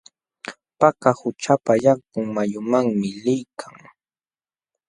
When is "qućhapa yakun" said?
1.19-2.25